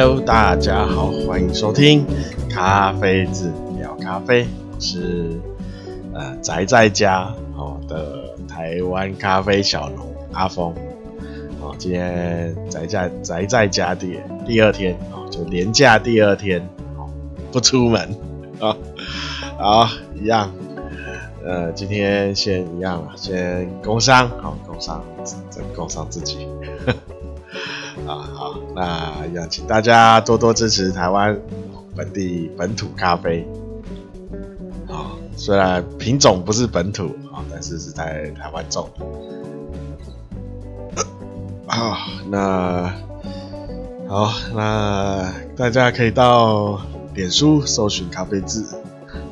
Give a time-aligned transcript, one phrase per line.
[0.00, 2.06] Hello，大家好，欢迎收听
[2.48, 5.32] 咖啡志聊咖啡，我是
[6.14, 10.72] 呃宅在家哦的台湾咖啡小农阿峰
[11.60, 16.60] 哦，今天宅在宅在家第第二天哦，就连假第二天
[16.96, 17.10] 哦，
[17.50, 18.00] 不出门
[18.60, 18.76] 啊，
[19.58, 20.48] 好一样，
[21.44, 25.04] 呃，今天先一样了，先工商好，工商
[25.50, 26.46] 再工商自己。
[28.78, 31.36] 啊好，那要请大家多多支持台湾
[31.96, 33.44] 本地本土咖啡。
[34.88, 38.88] 啊，虽然品种不是本土啊，但是是在台湾种。
[41.66, 41.98] 啊，
[42.30, 42.94] 那
[44.08, 46.80] 好，那大家可以到
[47.14, 48.64] 脸书搜寻咖啡字，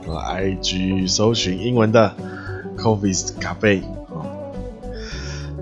[0.04, 2.14] 和 IG 搜寻英文的
[2.76, 3.80] Coffee's 咖啡。
[4.10, 4.26] 啊，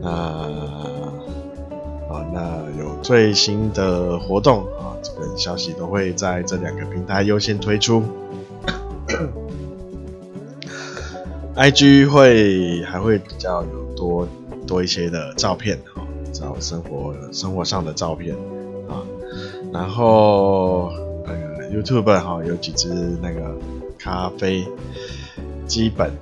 [0.01, 0.94] 那。
[2.33, 8.03] 那有最新的活动啊，这个消息都会在这两个平台优先推出。
[11.57, 14.29] IG 会还会比较有多
[14.67, 18.35] 多一些的照片哈，照生活生活上的照片
[18.89, 19.03] 啊。
[19.73, 20.93] 然后
[21.25, 22.89] 那个 YouTube 哈有几支
[23.23, 23.57] 那个
[23.99, 24.67] 咖啡
[25.67, 26.13] 基本。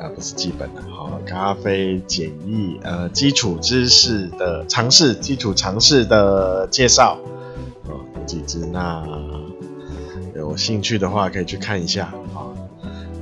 [0.00, 7.18] 啊，不是基本的，好，咖啡简易，呃，基础知识的尝试，基础尝试的介绍，
[7.84, 9.04] 哦，有几支，那
[10.34, 12.48] 有兴趣的话可以去看一下，啊，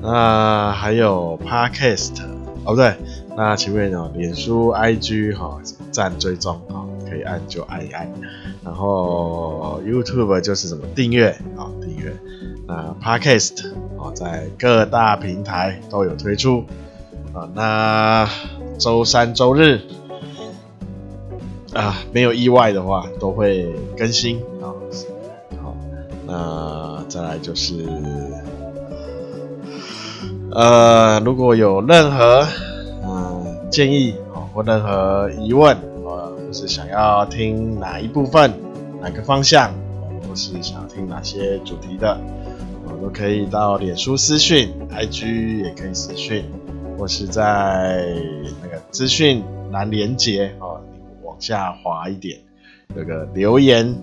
[0.01, 2.23] 那还有 Podcast，
[2.65, 2.95] 哦不对，
[3.37, 8.09] 那请问哦，脸书、IG 哈，赞追踪啊，可以按就按一按，
[8.65, 12.17] 然后 YouTube 就是什么订阅啊，订阅。
[12.69, 13.65] 那 Podcast
[13.99, 16.65] 哦，在各大平台都有推出
[17.33, 17.49] 啊。
[17.55, 18.29] 那
[18.79, 19.81] 周三、周日
[21.75, 24.71] 啊，没有意外的话，都会更新啊。
[25.61, 25.77] 好，
[26.27, 27.87] 那再来就是，
[30.53, 32.47] 呃，如果有任何
[33.05, 38.53] 嗯建议啊，或任何疑问啊，或是想要听哪一部分、
[39.03, 39.73] 哪个方向，
[40.29, 42.17] 或是想要听哪些主题的。
[43.01, 46.45] 都可以到脸书私讯，IG 也可以私讯，
[46.99, 48.05] 或是在
[48.63, 50.81] 那个资讯栏连接哦，
[51.23, 52.39] 往下滑一点，
[52.97, 53.95] 有个留言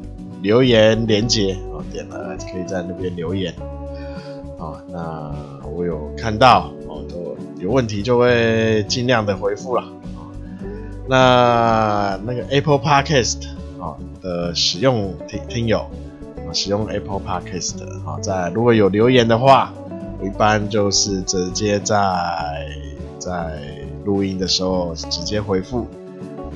[0.42, 3.54] 留言连接哦，点了可以在那边留言
[4.58, 4.82] 哦。
[4.90, 9.84] 那我有看到哦，都有问题就会尽量的回复了。
[11.08, 13.48] 那那个 Apple Podcast
[13.80, 15.86] 啊的使用听听友。
[16.56, 19.74] 使用 Apple Podcast 的哈，在如果有留言的话，
[20.20, 21.96] 我一般就是直接在
[23.20, 23.60] 在
[24.06, 25.86] 录音的时候直接回复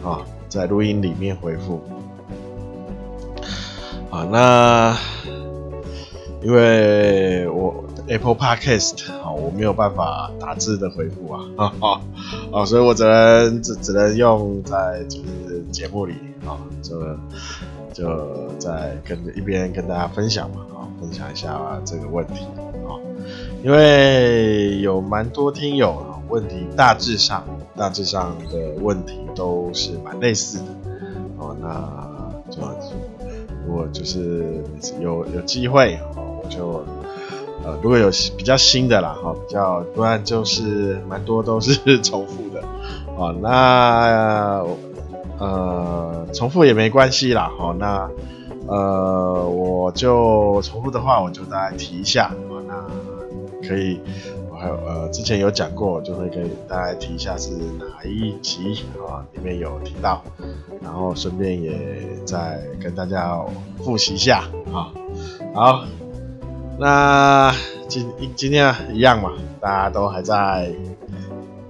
[0.04, 1.82] 啊，在录音里面回复
[4.10, 4.26] 啊。
[4.32, 4.98] 那
[6.42, 12.02] 因为我 Apple Podcast 啊，我没有办法打字的回复啊，哈哈
[12.54, 16.14] 啊，所以我只能只只能用在就是节目里
[16.48, 17.20] 啊，这个。
[18.00, 22.46] 就在跟一边跟大家分享嘛，啊，分享一下这个问题
[22.88, 22.96] 啊，
[23.62, 27.44] 因为有蛮多听友啊，问题大致上
[27.76, 30.66] 大致上的问题都是蛮类似的，
[31.40, 32.62] 哦，那就
[33.68, 34.64] 如果就是
[35.02, 36.86] 有有机会哦，我就
[37.66, 42.64] 呃如果有比较新的啦，哈，比较不然就是蛮多都是重复的，
[43.18, 44.40] 哦，那。
[44.60, 44.66] 呃，
[45.40, 48.10] 呃重复也没关系啦，好，那
[48.68, 52.32] 呃，我就重复的话，我就大概提一下，
[52.68, 54.00] 那可以，
[54.52, 60.22] 我还有呃，之前有讲过，就会给大家提一下是哪一集啊，里面有提到，
[60.84, 61.74] 然后顺便也
[62.26, 63.40] 再跟大家
[63.78, 64.94] 复习一下啊，
[65.56, 65.84] 好，
[66.78, 67.52] 那
[67.88, 70.72] 今今天一样嘛，大家都还在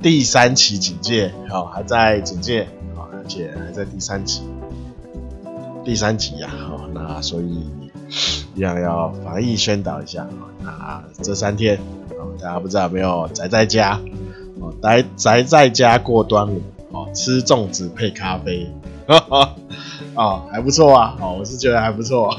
[0.02, 2.68] 第三期警戒，好，还在警戒。
[3.30, 4.42] 且还在第三集，
[5.86, 7.70] 第三集呀，哦，那所以
[8.56, 10.28] 一样要防疫宣导一下，
[10.64, 11.78] 那这三天，
[12.18, 14.02] 哦，大家不知道有没有宅在家，
[14.60, 16.62] 哦，宅宅在家过端午，
[16.92, 18.68] 哦，吃粽子配咖啡，
[20.16, 22.36] 哦，还不错啊，哦，我是觉得还不错，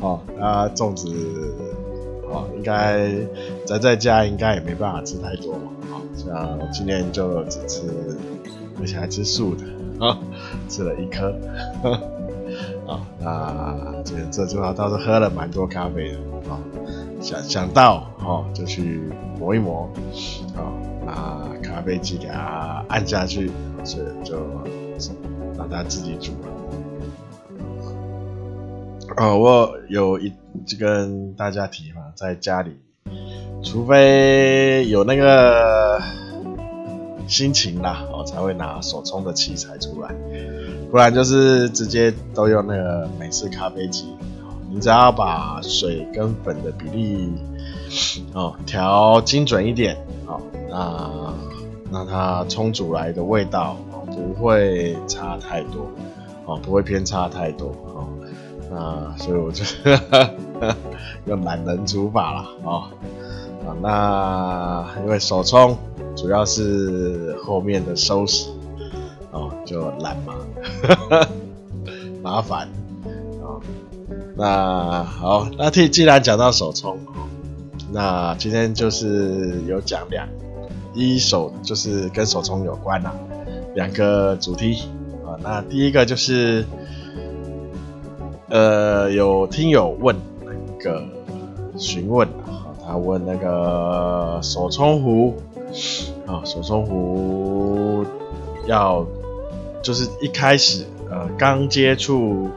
[0.00, 1.08] 哦，那粽子，
[2.28, 3.08] 哦，应该
[3.64, 7.82] 宅在家应该也没办法吃太多嘛，哦，像今天就只吃。
[8.80, 9.64] 而且还吃素的
[10.04, 10.18] 啊，
[10.68, 11.34] 吃了一颗。
[12.88, 16.18] 啊，那这这就要倒是喝了蛮多咖啡的
[16.50, 16.58] 啊，
[17.20, 19.02] 想想到哦就去
[19.38, 19.88] 磨一磨
[20.56, 20.72] 啊，
[21.06, 23.52] 拿咖啡机给它按下去，
[23.84, 24.36] 所以就
[25.56, 26.48] 让它自己煮了。
[29.16, 30.32] 哦，我有一
[30.66, 32.80] 就跟大家提嘛，在家里，
[33.62, 36.00] 除非有那个
[37.30, 40.12] 心情啦，我、才会拿手冲的器材出来，
[40.90, 44.12] 不然就是直接都用那个美式咖啡机。
[44.72, 47.32] 你只要把水跟粉的比例
[48.34, 49.96] 哦调精准一点，
[50.26, 51.34] 哦，那
[51.90, 55.88] 那它冲煮来的味道哦不会差太多，
[56.46, 58.06] 哦不会偏差太多，哦，
[58.70, 59.64] 那所以我就
[61.26, 62.84] 用懒人煮法了，哦，
[63.80, 65.76] 那因为手冲
[66.16, 68.48] 主要是后面的收拾，
[69.30, 70.34] 哦就懒嘛，
[72.22, 72.68] 麻烦。
[73.42, 73.60] 哦
[74.36, 76.98] 那好，那既既然讲到手冲，
[77.92, 80.26] 那今天就是有讲两
[80.94, 83.14] 一手就是跟手冲有关啦，
[83.74, 84.82] 两个主题
[85.26, 85.36] 啊。
[85.42, 86.64] 那第一个就是，
[88.48, 90.52] 呃，有听友问那
[90.82, 91.02] 个
[91.76, 92.26] 询问，
[92.90, 95.36] 他问那个手冲壶
[96.26, 98.04] 啊，手冲壶
[98.66, 99.06] 要
[99.80, 102.48] 就是一开始呃刚接触。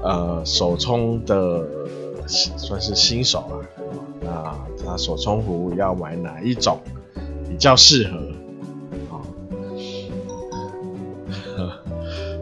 [0.00, 1.66] 呃，手冲的
[2.30, 3.40] 算是新手
[4.24, 6.78] 啊，那他手冲壶要买哪一种
[7.48, 8.16] 比较适合？
[9.10, 9.18] 啊，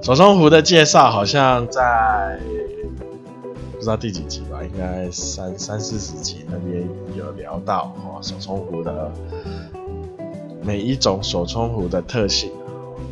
[0.02, 2.38] 手冲壶的介绍好像在
[3.86, 6.84] 不知道第几集吧，应该三三四十集那边
[7.14, 9.12] 有聊到哦，手冲壶的
[10.64, 12.50] 每一种手冲壶的特性。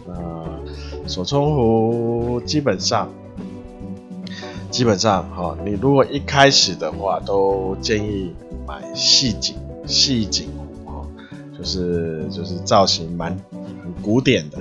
[0.05, 3.09] 那手冲壶基本上。
[4.69, 8.35] 基本上，哈，你如果一开始的话，都建议
[8.67, 9.55] 买细颈
[9.87, 10.49] 细颈
[10.85, 11.07] 壶，哈，
[11.57, 13.31] 就是就是造型蛮
[13.61, 14.59] 很古典的，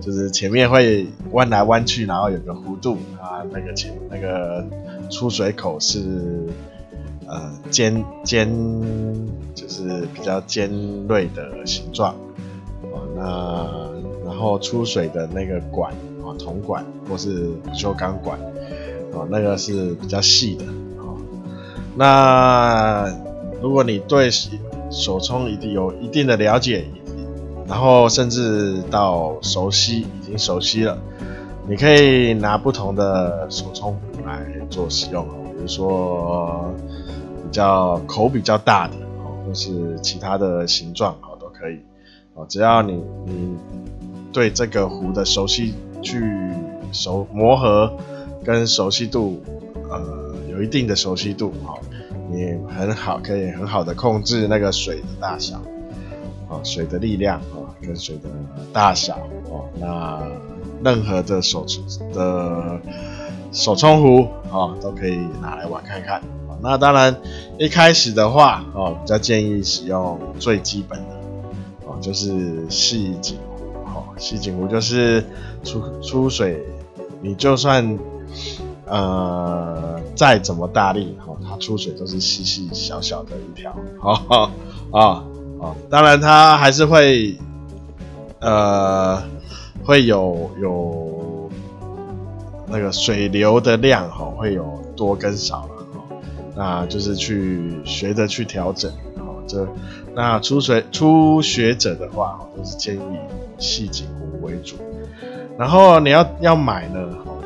[0.00, 4.64] 就是前面会弯来弯去，然后有个弧度啊，那个前那个
[5.12, 6.00] 出水口是
[7.28, 8.48] 呃尖尖，
[9.54, 10.68] 就是比较尖
[11.06, 12.14] 锐的形状，
[12.90, 15.92] 哦，那然后出水的那个管
[16.24, 18.40] 啊，铜管或是不锈钢管。
[19.14, 20.64] 哦，那个是比较细的
[20.96, 21.18] 哦。
[21.94, 23.06] 那
[23.60, 24.30] 如果你对
[24.90, 26.86] 手冲一定有一定的了解，
[27.68, 30.96] 然后甚至到熟悉，已经熟悉了，
[31.68, 33.94] 你可以拿不同的手冲
[34.24, 36.74] 来做使用，比如说
[37.44, 41.80] 比较口比较大的哦，或是其他的形状哦都可以
[42.34, 43.56] 哦，只要你你
[44.32, 46.22] 对这个壶的熟悉去
[46.92, 47.92] 熟磨合。
[48.44, 49.40] 跟熟悉度，
[49.88, 51.78] 呃，有一定的熟悉度，哦，
[52.28, 55.58] 你很好，可以很好的控制那个水的大小，
[56.48, 58.28] 啊，水的力量，啊，跟水的
[58.72, 59.16] 大小，
[59.48, 60.26] 哦，那
[60.82, 61.64] 任何的手
[62.12, 62.80] 的
[63.52, 66.16] 手冲壶，啊，都可以拿来玩看看，
[66.48, 67.14] 啊，那当然
[67.58, 71.14] 一开始的话，哦，比较建议使用最基本的，
[71.86, 75.24] 哦，就是细颈壶，哦，细颈壶就是
[75.62, 76.64] 出出水，
[77.20, 77.98] 你就算。
[78.84, 84.50] 呃，再怎么大力，哈、哦，它出水都是细细小小的一条，哈哈
[84.90, 85.24] 啊
[85.60, 87.38] 啊，当然它还是会，
[88.40, 89.22] 呃，
[89.82, 91.11] 会有有
[92.72, 96.16] 那个水流的量，哈、哦，会有多跟少了，哈、
[96.56, 99.68] 那就是去学着去调整，哈、这
[100.14, 103.18] 那初学初学者的话，都是建议
[103.58, 104.76] 细颈壶为主，
[105.58, 106.98] 然后你要要买呢。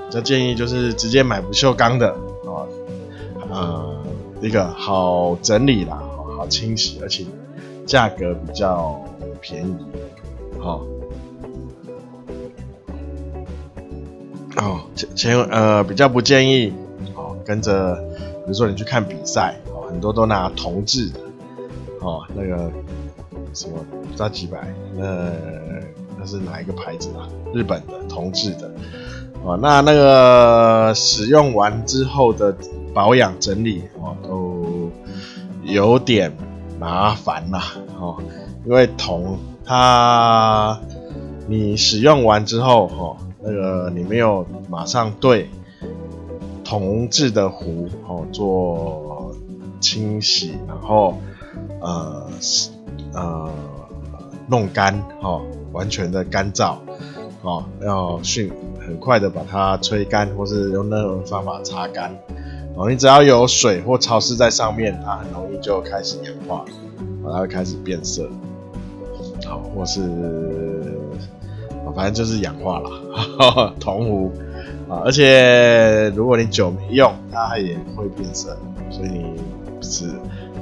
[0.08, 2.14] 这建议就是直接买不锈钢的
[2.44, 2.68] 哦，
[3.50, 3.96] 呃，
[4.40, 6.00] 一个好整理啦，
[6.38, 7.24] 好清洗，而且
[7.84, 9.02] 价格比较
[9.40, 9.76] 便宜，
[10.60, 10.80] 好、
[14.56, 16.72] 哦，前前呃比较不建议
[17.14, 17.94] 哦，跟着，
[18.44, 21.20] 比如说你去看比赛哦，很多都拿铜制的，
[22.00, 22.70] 哦，那个
[23.54, 25.30] 什么不知道几百，那
[26.18, 27.28] 那是哪一个牌子啊？
[27.52, 28.70] 日本的铜制的。
[29.44, 32.56] 哦，那那个使用完之后的
[32.92, 34.90] 保养整理哦，都
[35.62, 36.36] 有点
[36.80, 37.74] 麻烦啦。
[38.00, 38.16] 哦，
[38.64, 40.80] 因为铜它
[41.46, 45.48] 你使用完之后，哦，那个你没有马上对
[46.64, 49.32] 铜制的壶哦做
[49.80, 51.16] 清洗，然后
[51.80, 52.28] 呃
[53.14, 53.48] 呃
[54.48, 56.76] 弄干哦，完全的干燥
[57.42, 58.52] 哦，要迅。
[58.86, 62.16] 很快的把它吹干，或是用那种方法擦干。
[62.76, 66.64] 哦，你只要有水或潮湿在上面，它很容易就开始氧化，
[67.24, 68.28] 它会开始变色。
[69.44, 70.75] 好，或是，
[71.96, 73.74] 反正就是氧化了。
[73.80, 74.32] 铜壶，
[74.86, 78.56] 啊，而且如果你久没用，它也会变色，
[78.90, 79.40] 所以你
[79.80, 80.10] 是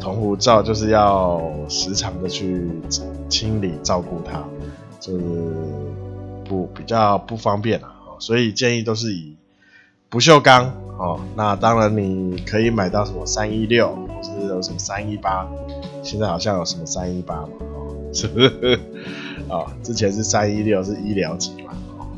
[0.00, 2.71] 铜壶罩就是要时常的去
[3.29, 4.45] 清理照顾它，
[5.00, 5.25] 就是
[6.45, 9.35] 不比较不方便啊，所以建议都是以
[10.09, 11.19] 不锈钢哦。
[11.35, 15.49] 那当然你可以买到什么三一六，或是有什么三一八，
[16.05, 17.49] 现在好像有什么三一八嘛，
[18.12, 18.79] 是不是？
[19.49, 21.73] 哦，之前是三一六是医疗级嘛。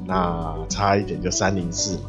[0.08, 2.02] 那差一点就三零四嘛，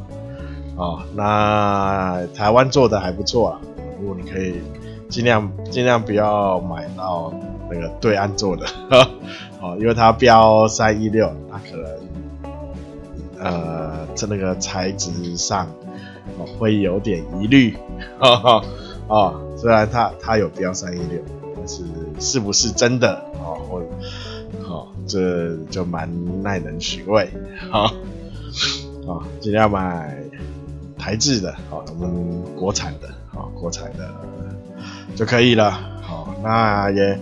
[0.76, 3.60] 哦，那台湾做的还不错啊。
[4.00, 4.62] 如果你可以
[5.10, 7.34] 尽量尽量不要买到
[7.72, 8.68] 那个对岸做的，
[9.60, 11.90] 哦，因为它标三一六，它可能
[13.40, 15.66] 呃在那个材质上
[16.38, 17.76] 哦会有点疑虑，
[18.20, 18.64] 哦
[19.08, 21.20] 哦，虽然它它有标三一六，
[21.56, 21.84] 但是
[22.20, 23.26] 是不是真的
[25.08, 26.10] 这就蛮
[26.44, 27.30] 耐人寻味，
[27.72, 27.86] 好，
[29.08, 30.16] 啊，尽量买
[30.98, 34.10] 台制的，好，我们国产的，好，国产的
[35.16, 35.72] 就可以了，
[36.02, 37.20] 好，那也，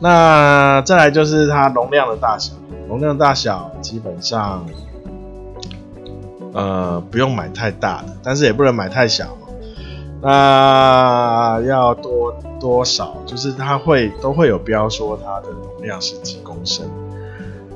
[0.00, 2.52] 那再来就是它容量的大小，
[2.88, 4.66] 容量大小基本上，
[6.52, 9.36] 呃，不用买太大的，但是也不能买太小，
[10.20, 16.90] 那要多多少，就是它会都会有标说它的容量是几公升。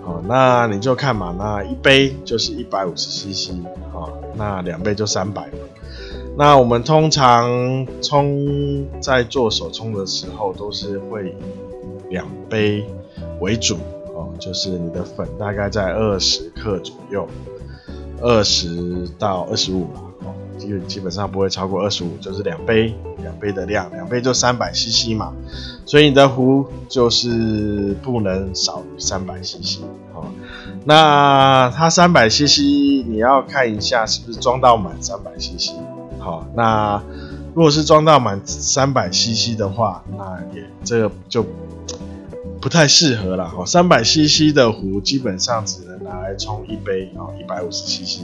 [0.04, 3.52] 好，那你就看嘛，那一杯就是一百五十 CC，
[3.92, 5.49] 哦，那两杯就三百。
[6.37, 11.35] 那我们通常冲在做手冲的时候，都是会以
[12.11, 12.85] 两杯
[13.40, 13.76] 为主，
[14.14, 17.28] 哦，就是你的粉大概在二十克左右，
[18.21, 19.87] 二十到二十五。
[20.62, 25.33] 基基本上不会超过二十五，就是两杯，两杯的量，两杯就三百 CC 嘛，
[25.85, 29.81] 所以你的壶就是不能少于三百 CC
[30.14, 30.26] 哦。
[30.85, 35.73] 那它三百 CC，你要看一下是不是装到满三百 CC。
[36.19, 37.02] 好，那
[37.54, 41.45] 如果是装到满三百 CC 的话，那也这个就
[42.61, 43.52] 不太适合了。
[43.57, 48.23] 哦，三百 CC 的壶基本上只能拿来冲一杯哦，一百五十 CC。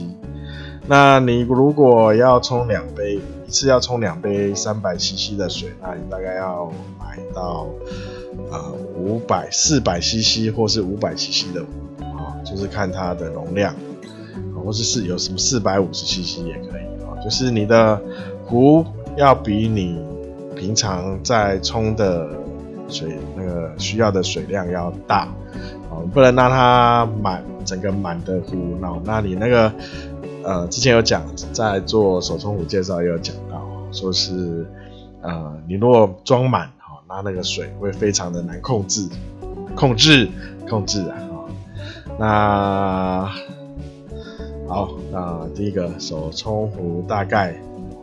[0.89, 6.65] 那你如果要冲两杯，一次要冲两杯三百 CC 的水，那你大概要
[6.97, 7.67] 买到
[8.49, 11.67] 呃五百四百 CC 或是五百 CC 的壶
[12.17, 13.75] 啊，就是看它的容量，
[14.55, 18.01] 或者是有什么四百五十 CC 也可以啊，就是你的
[18.47, 18.83] 壶
[19.15, 20.01] 要比你
[20.55, 22.27] 平常在冲的
[22.87, 25.27] 水那个需要的水量要大
[25.91, 29.71] 啊，不能让它满整个满的壶，那那你那个。
[30.49, 34.65] 呃，之前有讲，在做手冲壶介绍也有讲到，说是，
[35.21, 39.07] 呃，你如果装满，哈，那那个水会非常的难控制，
[39.75, 40.27] 控制，
[40.67, 41.15] 控制啊，
[42.17, 43.31] 那，
[44.67, 47.55] 好，那第一个手冲壶大概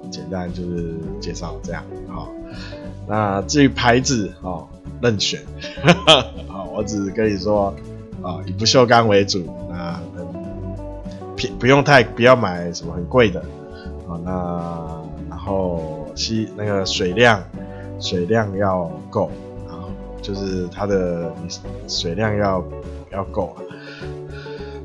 [0.09, 2.29] 简单就是介绍这样，好，
[3.09, 4.69] 那至于牌子，哦，
[5.03, 5.41] 任选，
[6.47, 7.75] 好，我只是跟你说，
[8.23, 10.00] 啊，以不锈钢为主，那。
[11.59, 13.40] 不用太不要买什么很贵的，
[14.09, 17.43] 啊，那然后吸那个水量，
[18.00, 19.31] 水量要够，
[19.69, 19.85] 啊，
[20.23, 21.31] 就是它的
[21.87, 22.64] 水量要
[23.12, 23.62] 要够啊，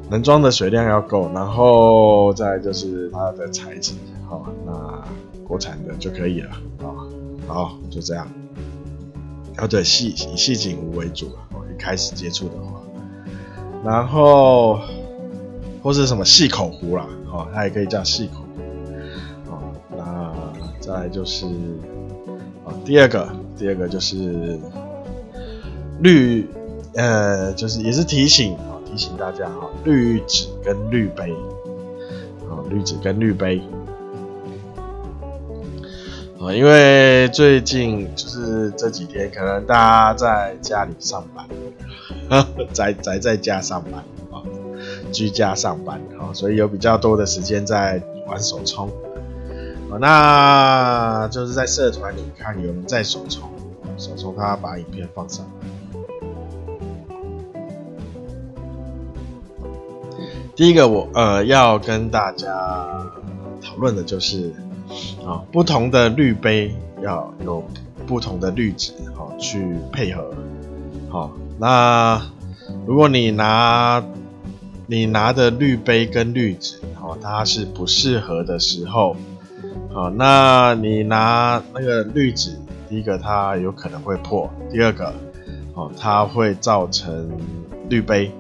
[0.10, 3.94] 能装的水量要够，然后再就是它的材质，
[4.28, 5.04] 好，那
[5.48, 6.92] 国产的就可以了，啊，
[7.48, 8.28] 好，就这样，
[9.58, 12.82] 要，对，细以细颈壶为主，我一开始接触的话，
[13.86, 14.80] 然后。
[15.82, 20.34] 或是什么细口壶啦，哦，它也可以叫细口壶，哦，那
[20.80, 21.46] 再来就是，
[22.64, 24.60] 哦，第二个，第二个就是
[26.00, 26.48] 绿，
[26.94, 31.34] 呃，就是也是提醒，哦，提醒大家，哈，绿纸跟绿杯，
[32.48, 33.60] 哦，绿纸跟绿杯，
[36.40, 41.48] 啊，因为最近就是这几天，可能大家在家里上班，
[42.72, 44.04] 宅宅在家上班。
[45.12, 48.90] 居家上班啊，所以有比较多的时间在玩手冲，
[50.00, 53.50] 那就是在社团里看有人在手冲，
[53.98, 55.46] 手冲他把影片放上。
[60.56, 62.48] 第一个我呃要跟大家
[63.62, 64.54] 讨论的就是
[65.26, 67.64] 啊，不同的滤杯要有
[68.06, 70.32] 不同的滤纸好去配合，
[71.10, 72.22] 好，那
[72.86, 74.04] 如果你拿
[74.92, 79.16] 你拿的滤杯跟滤纸，哦，它是不适合的时候，
[79.94, 85.14] 哦，那你拿那个滤纸，第一个它有可能会破，第二个，
[85.76, 87.32] 哦，它会造成
[87.88, 88.34] 滤杯，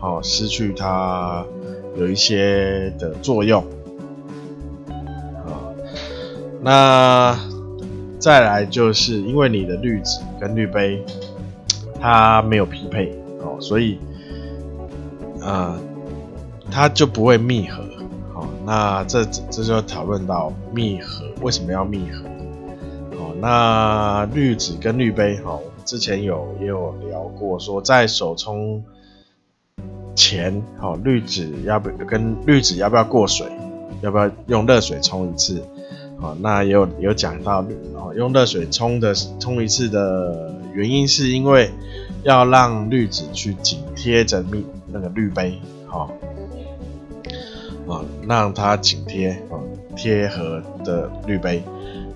[0.00, 1.46] 哦，失去它
[1.96, 3.64] 有一些的作用，
[6.60, 7.38] 那
[8.18, 11.04] 再来就是因为你的滤纸跟滤杯
[12.00, 14.00] 它没有匹配哦，所以
[15.44, 15.78] 呃
[16.70, 17.84] 它就不会密合。
[18.32, 22.24] 好，那这这就讨论到密合为什么要密合？
[23.16, 28.82] 好，那滤纸跟滤杯哈，之前有也有聊过，说在手冲
[30.16, 33.46] 前，好滤纸要不跟滤纸要不要过水？
[34.00, 35.62] 要不要用热水冲一次？
[36.18, 41.70] 好，那也有有讲到，哦，用热水冲的冲一次的原因是因为
[42.24, 46.10] 要让滤纸去紧贴着密那个滤杯，好，
[47.86, 49.54] 啊，让它紧贴，啊，
[49.94, 51.62] 贴合的滤杯。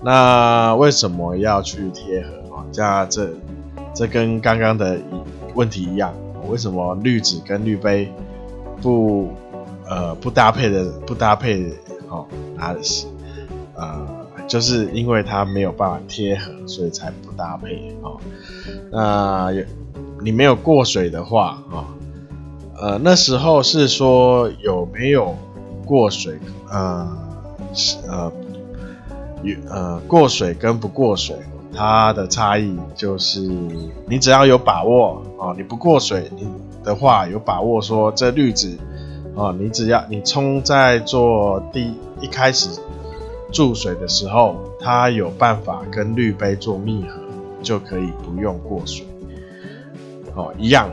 [0.03, 2.55] 那为什么要去贴合？
[2.55, 3.29] 啊，这这
[3.95, 4.97] 这跟刚刚的
[5.53, 6.13] 问题一样，
[6.47, 8.11] 为什么滤纸跟滤杯
[8.81, 9.29] 不？
[9.91, 11.73] 呃，不搭配的不搭配，
[12.09, 12.23] 哦，
[12.55, 13.07] 它是
[13.73, 14.07] 呃，
[14.47, 18.21] 就是因为它没有办法贴合，所以才不搭配哦。
[18.91, 19.63] 那有
[20.21, 21.87] 你没有过水的话，啊，
[22.79, 25.35] 呃，那时候是说有没有
[25.85, 26.37] 过水，
[26.69, 27.17] 呃，
[28.07, 28.31] 呃，
[29.43, 31.35] 有呃过水跟不过水，
[31.73, 33.41] 它的差异就是
[34.07, 36.47] 你只要有把握啊，你不过水你
[36.83, 38.77] 的话，有把握说这滤纸。
[39.37, 42.81] 啊，你只要你冲在做第一开始
[43.53, 47.21] 注水的时候，它有办法跟滤杯做密合，
[47.61, 49.05] 就可以不用过水。
[50.39, 50.89] 哦，一样。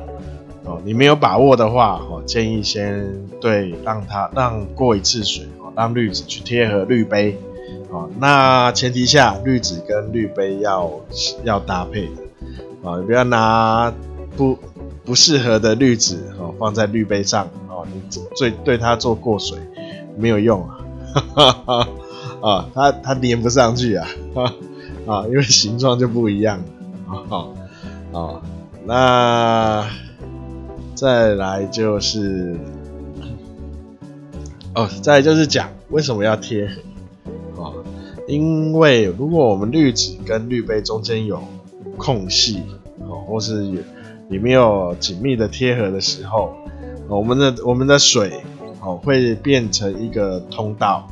[0.64, 3.08] 哦，你没有把握的话，哦，建议先
[3.40, 7.38] 对让它让过一次水，哦，让滤纸去贴合滤杯。
[7.88, 10.90] 哦，那前提下滤纸跟滤杯要
[11.44, 12.22] 要搭配的。
[12.82, 13.92] 哦，你不要拿
[14.36, 14.58] 不
[15.04, 17.48] 不适合的滤纸哦放在滤杯上。
[17.68, 18.02] 哦你
[18.34, 19.58] 最对它做过水
[20.16, 20.80] 没有用啊，
[21.34, 21.88] 哈哈
[22.42, 24.08] 啊，它它粘不上去啊，
[25.06, 26.58] 啊， 因为形状就不一样
[27.06, 27.46] 啊，
[28.12, 28.42] 啊，
[28.86, 29.86] 那
[30.94, 32.56] 再来就是，
[34.74, 37.72] 哦，再就是讲为什么要贴合啊？
[38.28, 41.42] 因为如果我们滤纸跟滤杯中间有
[41.96, 42.62] 空隙
[43.00, 43.80] 哦，或是有
[44.28, 46.54] 里面有紧密的贴合的时候。
[47.08, 48.32] 我们的我们的水
[48.80, 51.08] 哦会变成一个通道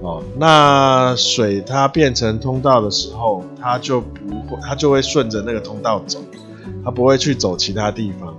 [0.00, 6.18] 哦，那水它变成通道的时候，它就不会，它就会顺着那个通道走，
[6.88, 8.34] 它不会去走其他地方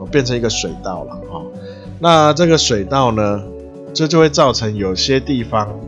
[0.00, 1.46] 哦，变成一个水道了哦。
[2.00, 3.40] 那这个水道呢，
[3.94, 5.78] 这就，会造成有些地方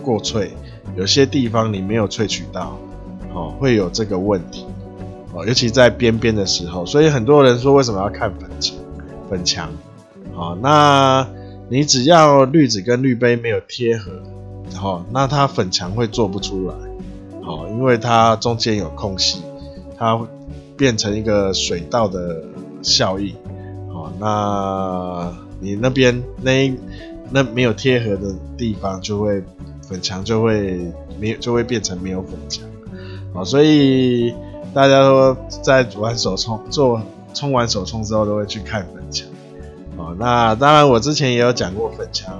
[0.00, 0.50] 过萃，
[0.94, 2.78] 有些地方你没有萃取到
[3.34, 4.64] 哦，会有这个问题
[5.32, 8.76] 哦，尤其在边边的时候，所以很多人说为什么要看粉墙？
[9.28, 9.68] 粉墙。
[10.36, 11.26] 好，那
[11.68, 14.12] 你只要滤纸跟滤杯没有贴合，
[14.76, 16.74] 好，那它粉墙会做不出来，
[17.42, 19.42] 好，因为它中间有空隙，
[19.98, 20.16] 它
[20.76, 22.42] 变成一个水道的
[22.82, 23.34] 效应，
[23.92, 26.76] 好，那你那边那一
[27.30, 29.42] 那没有贴合的地方就会
[29.82, 32.64] 粉墙就会没有就会变成没有粉墙，
[33.32, 34.34] 好，所以
[34.74, 37.00] 大家都在玩手冲做
[37.32, 39.26] 冲完手冲之后都会去看粉墙。
[39.96, 42.38] 哦，那当然，我之前也有讲过，粉墙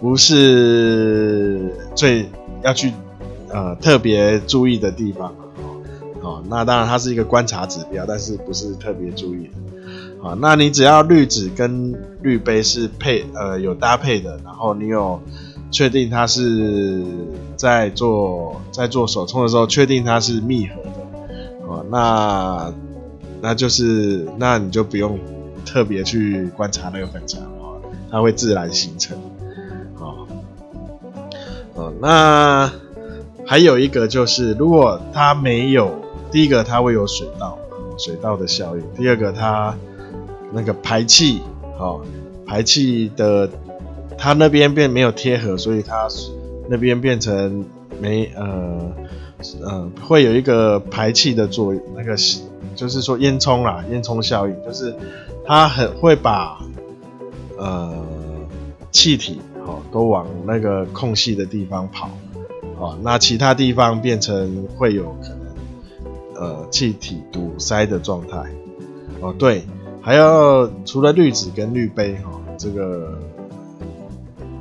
[0.00, 2.28] 不是最
[2.62, 2.92] 要去
[3.48, 5.34] 呃特别注意的地方。
[6.28, 9.52] 哦，那当然它是一个观察指标，但是不是特别注意的。
[10.20, 15.20] 好，那你只要滤纸跟滤杯是配呃有搭配的，然后你有
[15.70, 17.02] 确定它是
[17.56, 20.90] 在做在做手冲的时候确定它是密合的，
[21.66, 22.72] 哦，那
[23.40, 25.18] 那就是那你就不用。
[25.66, 27.76] 特别去观察那个粉墙啊，
[28.10, 29.18] 它会自然形成，
[29.98, 32.72] 哦，那
[33.44, 35.94] 还有一个就是，如果它没有，
[36.30, 37.58] 第一个它会有水道，
[37.96, 39.76] 水道的效应；第二个它
[40.52, 41.40] 那个排气，
[41.78, 42.02] 哦，
[42.46, 43.48] 排气的
[44.16, 46.08] 它那边变没有贴合，所以它
[46.68, 47.64] 那边变成
[48.00, 48.92] 没呃
[49.62, 52.16] 呃会有一个排气的作用，那个
[52.74, 54.94] 就是说烟囱啦，烟囱效应就是。
[55.50, 56.58] 它很会把
[57.56, 58.04] 呃
[58.90, 62.10] 气体哦都往那个空隙的地方跑
[62.78, 65.16] 哦，那其他地方变成会有
[66.38, 68.38] 呃气体堵塞的状态
[69.20, 69.34] 哦。
[69.38, 69.64] 对，
[70.00, 73.18] 还要除了滤纸跟滤杯哈这个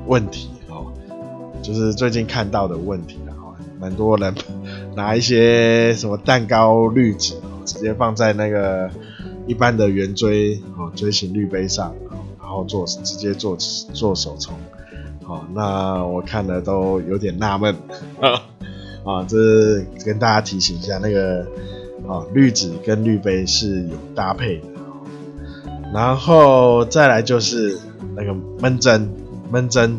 [0.06, 0.92] 问题哦，
[1.62, 4.34] 就是最近看到的问题了哈，蛮多人
[4.96, 8.90] 拿一些什么蛋糕滤纸哦直接放在那个。
[9.50, 11.96] 一般的圆锥哦，锥形滤杯上，
[12.38, 14.54] 然后做直接做做手冲，
[15.24, 17.74] 好，那我看了都有点纳闷
[18.20, 18.44] 啊，
[19.08, 21.40] 啊，这是跟大家提醒一下，那个
[22.08, 24.64] 啊滤纸跟滤杯是有搭配的。
[25.94, 27.80] 然后再来就是
[28.14, 29.10] 那个闷蒸，
[29.50, 29.98] 闷蒸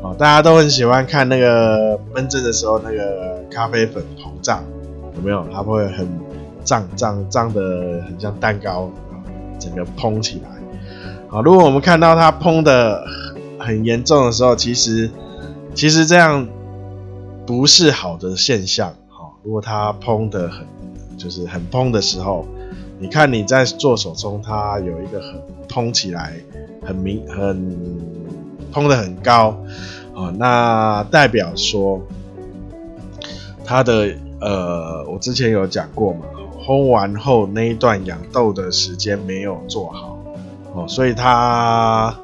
[0.00, 4.62] 哦，大家都很喜欢看那个闷蒸的时候，那个咖啡粉膨胀，
[5.16, 5.44] 有没有？
[5.52, 6.06] 它会很
[6.62, 8.88] 胀胀胀的，很像蛋糕，
[9.58, 10.50] 整个膨起来。
[11.28, 13.04] 啊，如果我们看到它膨的
[13.58, 15.10] 很严重的时候，其实
[15.74, 16.46] 其实这样
[17.46, 18.90] 不是好的现象。
[19.08, 20.66] 哈，如果它膨的很，
[21.16, 22.46] 就是很膨的时候。
[22.96, 26.32] 你看你在做手冲，它有一个很膨起来，
[26.80, 27.76] 很明很
[28.72, 29.56] 膨的很高，
[30.14, 32.00] 哦，那代表说
[33.64, 36.20] 它的呃，我之前有讲过嘛，
[36.64, 40.16] 烘完后那一段养豆的时间没有做好，
[40.72, 42.16] 哦，所以它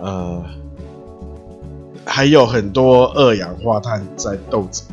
[0.00, 0.42] 呃
[2.06, 4.84] 还有很多二氧化碳在豆子，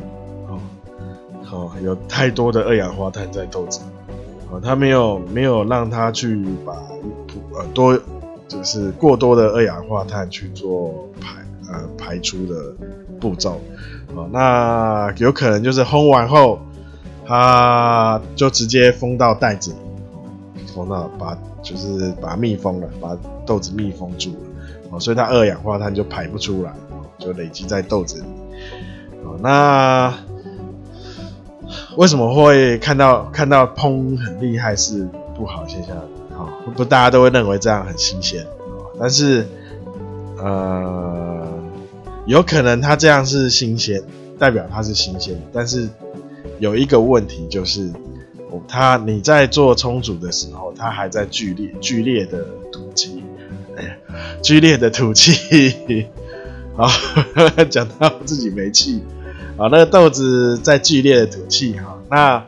[0.48, 0.58] 哦，
[1.50, 3.80] 哦，有太多的二氧化碳在豆子。
[4.62, 6.74] 它没有没有让它去把
[7.54, 7.98] 呃多
[8.46, 11.40] 就是过多的二氧化碳去做排
[11.72, 12.74] 呃排出的
[13.18, 13.58] 步骤，
[14.14, 16.58] 哦，那有可能就是烘完后，
[17.26, 24.36] 它就直接封到袋子里，封到把就是把密封了，把豆子密封住了，
[24.90, 26.74] 哦，所以它二氧化碳就排不出来，
[27.22, 28.26] 就累积在豆子里，
[29.24, 30.12] 哦，那。
[31.96, 35.96] 为什么会看到看到砰很厉害是不好现象？
[36.36, 38.46] 好，不大家都会认为这样很新鲜，
[38.98, 39.46] 但是
[40.38, 41.46] 呃，
[42.26, 44.02] 有可能它这样是新鲜，
[44.38, 45.88] 代表它是新鲜，但是
[46.58, 47.90] 有一个问题就是，
[48.68, 53.22] 它你在做冲煮的时候，它还在剧烈剧烈的吐气，
[53.76, 53.90] 哎呀，
[54.42, 56.06] 剧烈的吐气，
[56.74, 56.86] 好，
[57.70, 59.02] 讲到自己没气。
[59.58, 62.42] 啊，那个豆子在剧烈的吐气哈，那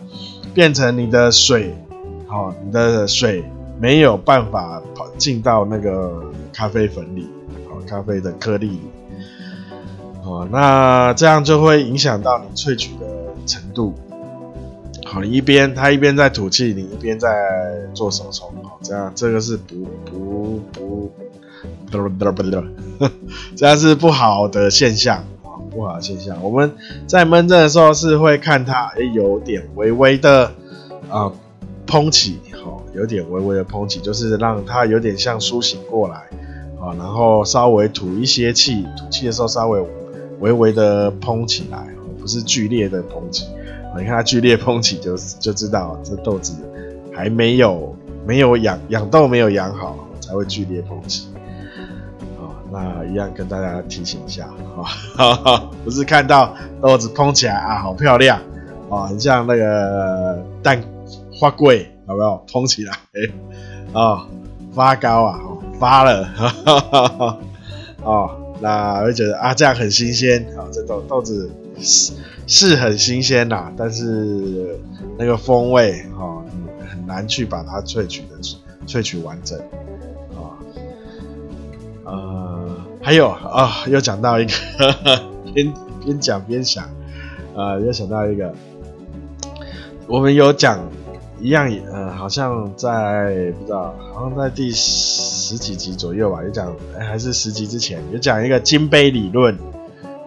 [0.54, 1.76] 变成你的水，
[2.26, 3.44] 好，你的水
[3.78, 7.28] 没有办法跑进到那个咖啡粉里，
[7.68, 8.80] 好，咖啡的颗粒里，
[10.22, 13.06] 好，那这样就会影响到你萃取的
[13.46, 13.92] 程度，
[15.04, 17.28] 好，你一边它一边在吐气，你一边在
[17.92, 21.12] 做手冲，好，这样这个是不不不，
[23.57, 25.24] 这样是不好的现象。
[25.70, 26.70] 不好的现象，我们
[27.05, 30.53] 在闷蒸的时候是会看它，诶，有点微微的
[31.11, 31.33] 啊
[31.85, 36.14] 膨起，好，有点微微的膨起，就是让它有点像苏醒过来，
[36.81, 39.85] 啊，然后稍微吐一些气，吐气的时候稍微
[40.38, 41.85] 微微的膨起来，
[42.20, 43.48] 不是剧烈的膨起，
[43.96, 46.55] 你看它剧烈膨起就就知道这豆子
[47.12, 51.27] 还没有没有养养豆没有养好，才会剧烈膨起。
[52.74, 54.48] 那一样跟大家提醒一下，
[55.16, 58.40] 啊， 不是看到豆子膨起来啊，好漂亮
[58.90, 60.82] 啊，很像那个蛋
[61.38, 62.92] 花柜，有没有膨起来？
[63.92, 64.26] 啊，
[64.74, 65.40] 发糕啊，
[65.78, 66.28] 发了，
[68.02, 72.12] 哦，那我觉得啊，这样很新鲜啊，这豆豆子是
[72.48, 74.76] 是很新鲜呐，但是
[75.16, 76.42] 那个风味啊，
[76.90, 78.37] 很难去把它萃取的
[78.84, 79.56] 萃取完整。
[82.04, 82.54] 啊
[83.05, 84.53] 还有啊，又讲到一个，
[85.53, 85.71] 边
[86.03, 86.88] 边讲边想，
[87.55, 88.51] 呃，又想到一个，
[90.07, 90.81] 我们有讲
[91.38, 99.55] 一样，呃，好像在不知道，好像在第十几集左右吧，有讲，还是十集之前有讲一个金杯理论，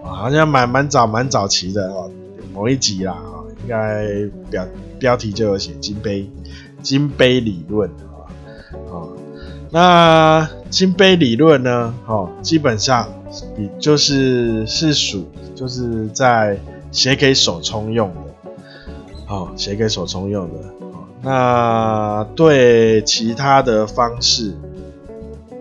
[0.03, 2.11] 啊，好像蛮蛮早蛮早期的哦，
[2.53, 4.05] 某一集啦，啊，应该
[4.51, 4.67] 标
[4.99, 6.29] 标题就有写金杯
[6.83, 8.29] 金杯理论啊，
[8.93, 9.07] 啊。
[9.69, 11.93] 那金杯理论呢？
[12.05, 13.07] 哦，基本上
[13.55, 16.59] 比就是是属就是在
[16.91, 18.51] 写给手冲用的，
[19.27, 20.55] 哦，写给手冲用的。
[21.21, 24.53] 那对其他的方式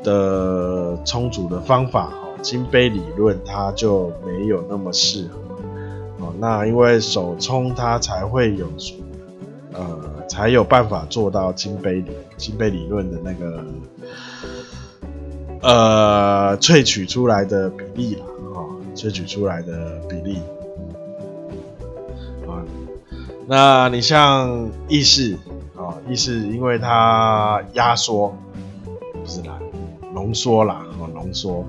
[0.03, 5.38] 的冲煮的方法，哦，金杯理论它就没有那么适合。
[6.19, 8.66] 哦，那因为手冲它才会有，
[9.73, 13.64] 呃，才有办法做到金杯理金杯理论的那个。
[15.67, 18.25] 呃，萃取出来的比例啦，
[18.55, 20.39] 哈、哦，萃取出来的比例，
[22.47, 22.63] 啊，
[23.49, 25.35] 那你像意式，
[25.75, 28.33] 啊、哦，意式因为它压缩，
[29.13, 29.59] 不是啦，
[30.15, 31.63] 浓缩啦，哦，浓缩，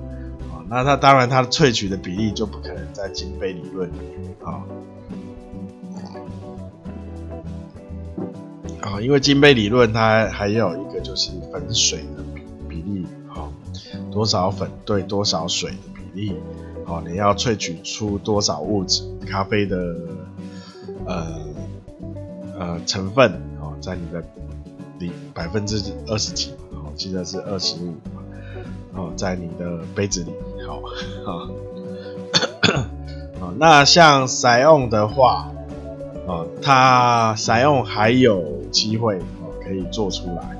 [0.52, 4.62] 啊，那它当然它萃取的比例就不可能在金杯理论里面，啊、
[8.80, 12.04] 啊，因为金杯理论它还有一个就是粉水。
[14.10, 16.34] 多少粉对多少水的比例，
[16.86, 19.76] 哦，你要萃取出多少物质，咖啡的
[21.06, 21.26] 呃
[22.58, 24.22] 呃成分哦，在你的
[24.98, 27.94] 里百分之二十几，我记得是二十五
[28.94, 30.32] 哦，在你的杯子里，
[30.66, 30.80] 好
[31.30, 31.48] 啊。
[33.56, 35.50] 那像 SION 的话，
[36.26, 40.56] 啊，它 SION 还有机会哦，可以做出来，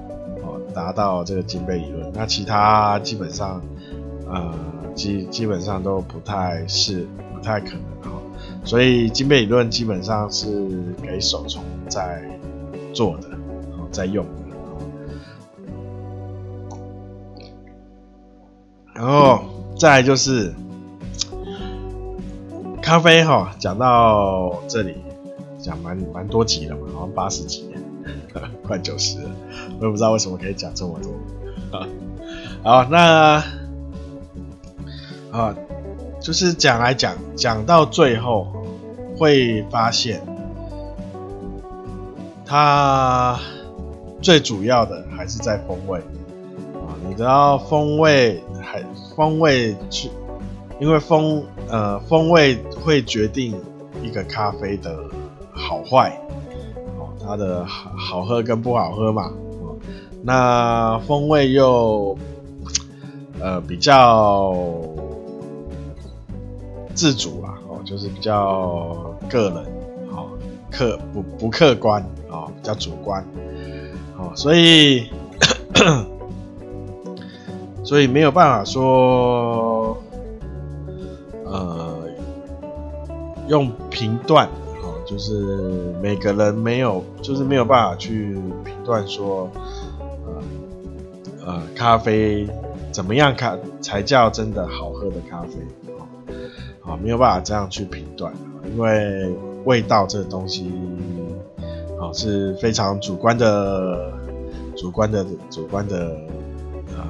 [0.79, 2.13] 达到这个金杯理论。
[2.15, 3.61] 那其他基本上，
[4.29, 4.55] 呃，
[4.95, 8.21] 基基本上都不太是不太可能哈。
[8.65, 12.23] 所以金杯理论基本上是给手冲在
[12.95, 13.29] 做的，
[13.91, 14.31] 在用的。
[18.95, 19.41] 然后
[19.77, 20.55] 再来就是。
[22.81, 24.95] 咖啡哈，讲到这里，
[25.59, 27.69] 讲蛮蛮多集了嘛，好像八十集，
[28.67, 29.31] 快九十了，
[29.81, 31.13] 我也不知道为什么可以讲这么多。
[32.63, 33.43] 好，那
[35.31, 35.55] 啊，
[36.21, 38.47] 就是讲来讲，讲到最后
[39.17, 40.21] 会发现，
[42.45, 43.39] 它
[44.21, 46.01] 最主要的还是在风味
[46.75, 48.83] 啊，你知道风味还
[49.15, 50.11] 风味去。
[50.81, 53.53] 因为风呃风味会决定
[54.01, 54.97] 一个咖啡的
[55.53, 56.17] 好坏
[56.97, 59.33] 哦，它的好好喝跟不好喝嘛，
[60.29, 62.15] 那风味又
[63.41, 64.55] 呃比较
[66.95, 68.95] 自主啦哦，就是比较
[69.31, 69.65] 个人
[70.15, 70.29] 哦，
[70.71, 73.25] 客不不客观哦，比较主观
[74.19, 75.09] 哦，所以
[77.83, 79.97] 所以没有办法说。
[81.51, 82.05] 呃，
[83.49, 84.47] 用评断，
[84.83, 85.33] 哦，就是
[86.03, 89.49] 每个人没有，就是没有办法去评断说，
[91.49, 92.47] 呃，咖啡
[92.93, 95.55] 怎么样看才叫真的好喝的咖啡，
[96.83, 98.31] 啊、哦，没有办法这样去评断，
[98.71, 99.35] 因为
[99.65, 100.71] 味道这东西，
[101.99, 104.13] 啊、哦，是非常主观的，
[104.77, 106.19] 主观的，主观的，
[106.95, 107.03] 呃，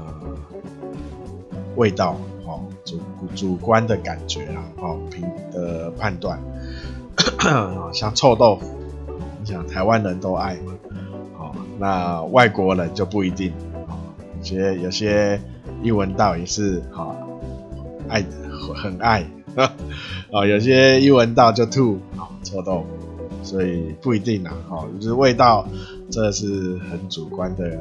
[1.75, 2.17] 味道。
[2.85, 2.99] 主
[3.35, 5.23] 主观的感觉啊，哦，评
[5.53, 6.41] 的判断，
[7.93, 8.67] 像臭豆腐，
[9.41, 10.73] 你想台湾人都爱嘛，
[11.39, 13.53] 哦，那外国人就不一定，
[14.39, 15.41] 有些有些
[15.83, 17.17] 一闻到也是，哈，
[18.09, 18.25] 爱
[18.75, 19.25] 很爱，
[20.31, 22.87] 哦，有些一闻到就吐，哦，臭豆腐，
[23.43, 25.67] 所以不一定啊，哦，就是味道，
[26.11, 27.79] 这是很主观的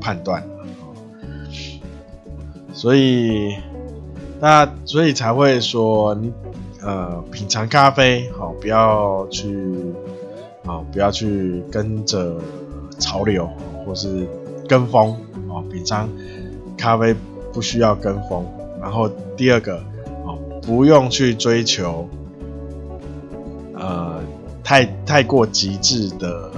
[0.00, 0.94] 判断，哦，
[2.72, 3.54] 所以。
[4.40, 6.30] 那所以才会说你
[6.82, 9.74] 呃品尝咖啡好，不要去
[10.66, 12.36] 啊不要去跟着
[12.98, 13.48] 潮流
[13.86, 14.26] 或是
[14.68, 15.16] 跟风
[15.54, 16.08] 啊，品尝
[16.76, 17.14] 咖啡
[17.52, 18.44] 不需要跟风。
[18.80, 19.82] 然后第二个
[20.24, 22.08] 哦，不用去追求
[23.74, 24.20] 呃
[24.62, 26.50] 太太过极致的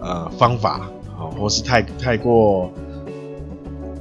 [0.00, 2.70] 呃方法啊，或是太太过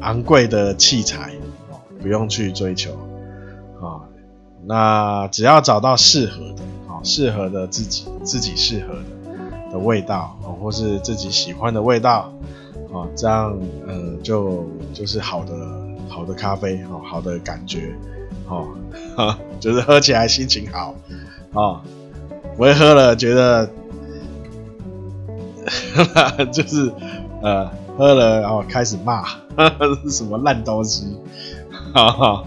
[0.02, 1.32] 昂贵的器材
[1.72, 1.80] 哦。
[2.00, 2.92] 不用去追求，
[3.82, 4.06] 啊，
[4.66, 12.32] 那只要找到适合的，啊，适合的自己，自己适合的的味道，啊，或是自己喜欢的味道，
[12.94, 15.54] 啊，这样，呃，就就是好的，
[16.10, 17.94] 好的咖啡，哦，好的感觉，
[18.48, 18.68] 哦，
[19.16, 20.96] 哈， 就是喝起来心情好，
[21.54, 21.82] 哦，
[22.56, 23.70] 不会喝了觉得，
[26.52, 26.92] 就是，
[27.42, 29.26] 呃，喝了然后开始骂，
[30.10, 31.18] 什么烂东西。
[31.94, 32.44] 哈哈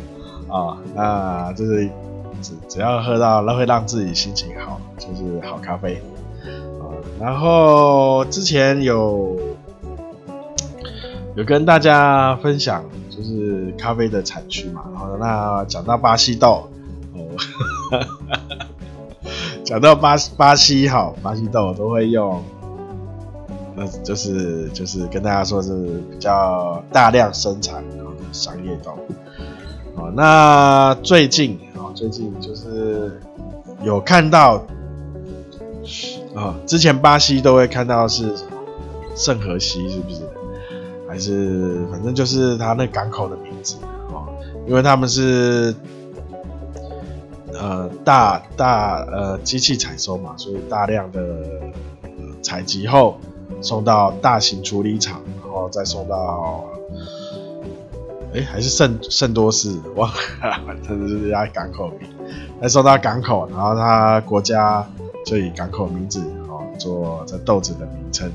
[0.48, 1.88] 啊，那就是
[2.42, 6.03] 只只要喝到那会让自己心情好，就是好咖啡
[6.81, 6.85] 啊。
[7.20, 9.37] 然后之前有
[11.36, 14.82] 有跟大家分享，就是咖啡的产区嘛。
[14.92, 16.68] 然后那讲到巴西豆，
[17.14, 17.20] 哦，
[19.64, 22.42] 讲到巴巴西好，巴西豆都会用，
[23.76, 27.98] 那就是就是跟大家说是比较大量生产的
[28.32, 28.98] 商业豆。
[30.14, 33.20] 那最近啊，最近就是
[33.84, 34.64] 有看到
[36.34, 38.34] 啊，之前巴西都会看到是
[39.14, 40.22] 圣荷西，是不是？
[41.11, 43.75] 还是反正就是他那港口的名字
[44.14, 44.31] 啊，
[44.68, 45.75] 因为他们是
[47.53, 51.20] 呃大大呃机器采收嘛，所以大量的
[52.40, 53.18] 采集后
[53.61, 56.64] 送到大型处理厂，然后再送到。
[58.33, 62.09] 哎，还是圣圣多士，忘了，这是人家港口名。
[62.62, 64.88] 再送到港口，然后他国家
[65.27, 68.31] 就以港口名字哦做这豆子的名称。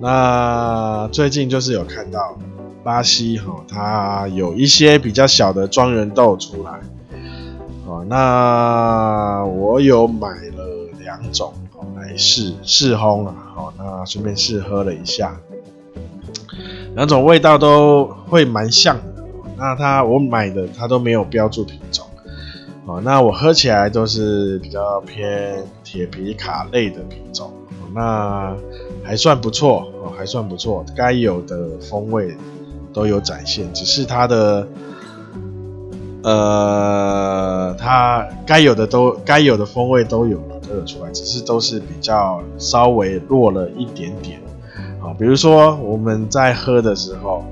[0.00, 2.38] 那最近就是有看到
[2.84, 6.80] 巴西哈，它有一些比较小的庄园豆出来。
[7.86, 11.52] 哦，那我有买了两种
[11.96, 15.36] 来试试烘啊，好，那顺便试喝了一下，
[16.94, 19.24] 两种味道都会蛮像的。
[19.56, 22.06] 那它我买的它都没有标注品种，
[22.84, 27.50] 哦，那我喝起来都是比较偏铁皮卡类的品种，
[27.94, 28.54] 那
[29.08, 32.36] 还算不错哦，还算不错，该有的风味
[32.92, 34.68] 都有展现，只是它的。
[36.22, 44.38] 呃，它该有的都该有的风味都有了，都有出来，只是都是比较稍微弱了一点点
[45.00, 45.14] 啊。
[45.18, 47.44] 比如说我们在喝的时候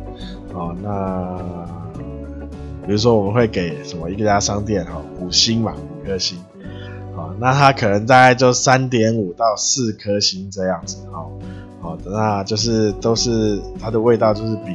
[0.52, 1.38] 啊，那
[2.84, 6.36] 比如说我们会给什么一家商店哈五星嘛，五颗星
[7.38, 11.30] 那它可能大概就三点五到四颗星这样子哦。
[11.80, 14.72] 好的，那就是都是它的味道就是比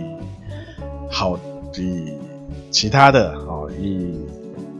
[1.09, 1.37] 好
[1.73, 2.13] 比
[2.69, 3.69] 其他的哦。
[3.79, 4.15] 以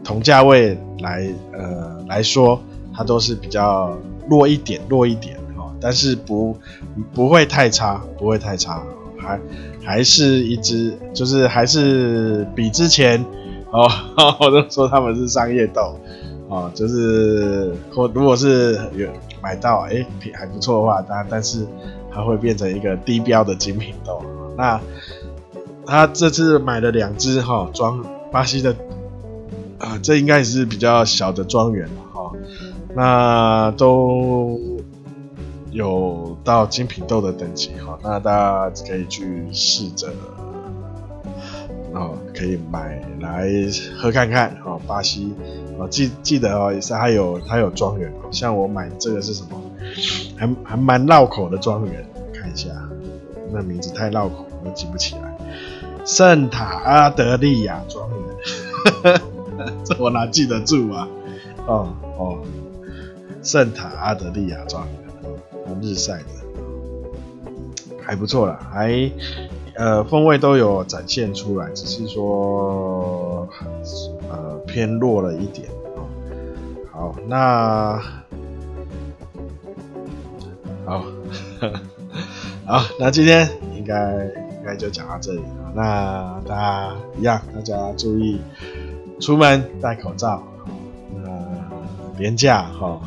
[0.02, 2.60] 同价位来呃来说，
[2.94, 3.96] 它都是比较
[4.28, 6.56] 弱一点，弱一点哦，但是不
[7.12, 8.82] 不会太差，不会太差，
[9.18, 9.40] 还
[9.84, 13.22] 还是一只，就是还是比之前
[13.70, 13.86] 哦，
[14.40, 15.96] 我都说他们是商业豆
[16.52, 19.08] 哦，就是或如果是有
[19.42, 21.66] 买到哎品还不错的话，但但是
[22.12, 24.22] 它会变成一个低标的精品豆。
[24.56, 24.78] 那
[25.86, 28.04] 他这次买了两只哈装。
[28.30, 28.74] 巴西的
[29.78, 32.32] 啊，这应该也是比较小的庄园了哈，
[32.94, 34.58] 那都
[35.70, 40.08] 有到精品豆的等级哈，那大家可以去试着
[41.94, 43.48] 哦，可以买来
[43.98, 44.80] 喝看看哦。
[44.86, 45.34] 巴西
[45.78, 49.60] 哦，记记得哦，也是还有它有庄园哦，像我买这个是什么，
[50.36, 52.70] 还还蛮绕口的庄园，看一下，
[53.52, 55.36] 那名字太绕口，我记不起来。
[56.04, 59.20] 圣塔阿德利亚庄园，
[59.84, 61.08] 这我哪记得住啊？
[61.66, 62.38] 哦哦，
[63.42, 66.24] 圣塔阿德利亚庄园，日晒的，
[68.02, 68.90] 还不错啦，还
[69.74, 73.48] 呃风味都有展现出来，只是说
[74.30, 76.08] 呃偏弱了一点哦。
[76.90, 78.02] 好，那
[80.84, 81.04] 好，
[82.66, 84.26] 好，那今天应该。
[84.62, 85.72] 应该就讲到这里了。
[85.74, 88.40] 那大家一样，大家注意
[89.18, 90.40] 出门戴口罩。
[91.16, 91.28] 那
[92.16, 93.00] 年假哈，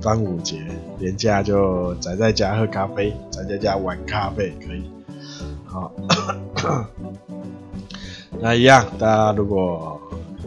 [0.00, 0.62] 端午节
[1.00, 4.88] 年假就宅在家喝咖啡，宅在家玩咖啡可以。
[5.70, 5.92] 好，
[8.40, 10.00] 那一样，大家如果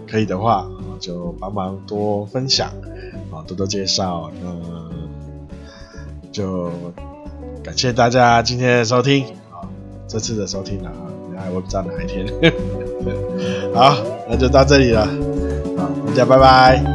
[0.08, 0.68] 可以的话，
[1.00, 2.70] 就帮忙多分享
[3.32, 4.30] 啊，多多介绍。
[4.42, 4.52] 那
[6.32, 6.70] 就
[7.64, 9.26] 感谢大家今天的收听。
[9.52, 9.64] 啊
[10.06, 10.90] 这次的收听了
[11.38, 12.28] 啊，我不知道哪一天。
[13.74, 13.96] 好，
[14.30, 15.06] 那就到这里了，
[15.78, 16.93] 好，大家拜拜。